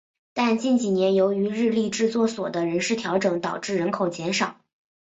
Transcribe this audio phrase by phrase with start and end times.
[0.33, 4.59] 但近几年由于日立制作所的人事调整导致人口减少。